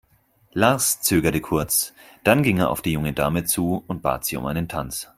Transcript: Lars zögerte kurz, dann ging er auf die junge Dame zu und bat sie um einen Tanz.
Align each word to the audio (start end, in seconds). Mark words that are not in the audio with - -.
Lars 0.55 1.01
zögerte 1.01 1.41
kurz, 1.41 1.93
dann 2.23 2.41
ging 2.41 2.57
er 2.57 2.71
auf 2.71 2.81
die 2.81 2.93
junge 2.93 3.13
Dame 3.13 3.43
zu 3.43 3.83
und 3.85 4.01
bat 4.01 4.25
sie 4.25 4.35
um 4.35 4.47
einen 4.47 4.67
Tanz. 4.67 5.07